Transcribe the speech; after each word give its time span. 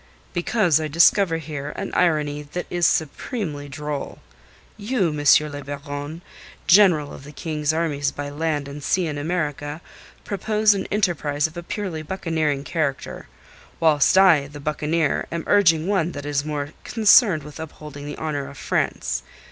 "Because 0.33 0.81
I 0.81 0.87
discover 0.87 1.37
here 1.37 1.73
an 1.75 1.93
irony 1.93 2.41
that 2.41 2.65
is 2.71 2.87
supremely 2.87 3.69
droll. 3.69 4.17
You, 4.75 5.09
M. 5.09 5.51
le 5.51 5.63
Baron, 5.63 6.23
General 6.65 7.13
of 7.13 7.23
the 7.23 7.31
King's 7.31 7.71
Armies 7.71 8.11
by 8.11 8.31
Land 8.31 8.67
and 8.67 8.83
Sea 8.83 9.05
in 9.05 9.19
America, 9.19 9.79
propose 10.25 10.73
an 10.73 10.87
enterprise 10.89 11.45
of 11.45 11.55
a 11.55 11.61
purely 11.61 12.01
buccaneering 12.01 12.63
character; 12.63 13.27
whilst 13.79 14.17
I, 14.17 14.47
the 14.47 14.59
buccaneer, 14.59 15.27
am 15.31 15.43
urging 15.45 15.85
one 15.87 16.13
that 16.13 16.25
is 16.25 16.43
more 16.43 16.69
concerned 16.83 17.43
with 17.43 17.59
upholding 17.59 18.07
the 18.07 18.17
honour 18.17 18.49
of 18.49 18.57
France. 18.57 19.21